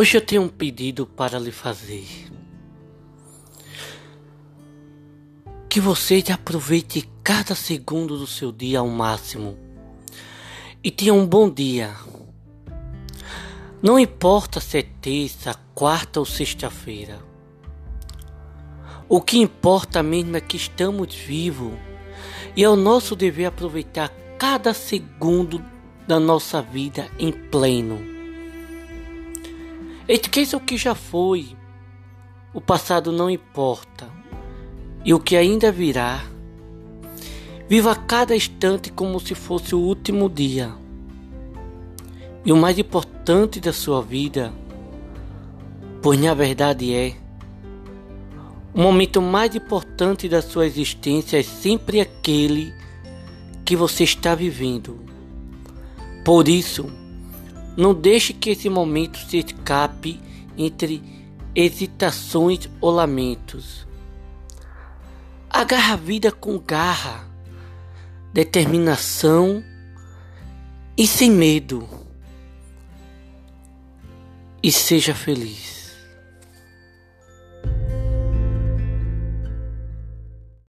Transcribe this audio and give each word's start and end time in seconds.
Hoje 0.00 0.16
eu 0.16 0.20
tenho 0.20 0.42
um 0.42 0.48
pedido 0.48 1.04
para 1.04 1.40
lhe 1.40 1.50
fazer. 1.50 2.06
Que 5.68 5.80
você 5.80 6.22
aproveite 6.32 7.10
cada 7.24 7.52
segundo 7.56 8.16
do 8.16 8.24
seu 8.24 8.52
dia 8.52 8.78
ao 8.78 8.86
máximo 8.86 9.58
e 10.84 10.92
tenha 10.92 11.12
um 11.12 11.26
bom 11.26 11.50
dia. 11.50 11.96
Não 13.82 13.98
importa 13.98 14.60
se 14.60 14.78
é 14.78 14.82
terça, 14.82 15.56
quarta 15.74 16.20
ou 16.20 16.24
sexta-feira. 16.24 17.18
O 19.08 19.20
que 19.20 19.38
importa 19.38 20.00
mesmo 20.00 20.36
é 20.36 20.40
que 20.40 20.56
estamos 20.56 21.12
vivos 21.12 21.72
e 22.54 22.62
é 22.62 22.68
o 22.68 22.76
nosso 22.76 23.16
dever 23.16 23.46
aproveitar 23.46 24.10
cada 24.38 24.72
segundo 24.72 25.60
da 26.06 26.20
nossa 26.20 26.62
vida 26.62 27.10
em 27.18 27.32
pleno. 27.32 28.17
Esqueça 30.08 30.56
o 30.56 30.60
que 30.60 30.78
já 30.78 30.94
foi. 30.94 31.54
O 32.54 32.62
passado 32.62 33.12
não 33.12 33.28
importa. 33.28 34.08
E 35.04 35.12
o 35.12 35.20
que 35.20 35.36
ainda 35.36 35.70
virá. 35.70 36.24
Viva 37.68 37.94
cada 37.94 38.34
instante 38.34 38.90
como 38.90 39.20
se 39.20 39.34
fosse 39.34 39.74
o 39.74 39.80
último 39.80 40.30
dia. 40.30 40.72
E 42.42 42.50
o 42.50 42.56
mais 42.56 42.78
importante 42.78 43.60
da 43.60 43.74
sua 43.74 44.00
vida, 44.00 44.50
pois 46.00 46.18
na 46.18 46.32
verdade 46.32 46.94
é, 46.94 47.14
o 48.72 48.80
momento 48.80 49.20
mais 49.20 49.54
importante 49.54 50.26
da 50.26 50.40
sua 50.40 50.66
existência 50.66 51.38
é 51.38 51.42
sempre 51.42 52.00
aquele 52.00 52.72
que 53.62 53.76
você 53.76 54.04
está 54.04 54.34
vivendo. 54.34 54.98
Por 56.24 56.48
isso, 56.48 56.86
não 57.78 57.94
deixe 57.94 58.32
que 58.32 58.50
esse 58.50 58.68
momento 58.68 59.16
se 59.18 59.38
escape 59.38 60.20
entre 60.56 61.00
hesitações 61.54 62.68
ou 62.80 62.90
lamentos. 62.90 63.86
Agarra 65.48 65.94
a 65.94 65.96
vida 65.96 66.32
com 66.32 66.58
garra, 66.58 67.24
determinação 68.32 69.62
e 70.96 71.06
sem 71.06 71.30
medo. 71.30 71.88
E 74.60 74.72
seja 74.72 75.14
feliz. 75.14 75.77